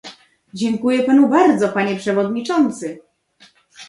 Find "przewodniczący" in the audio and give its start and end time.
1.95-2.99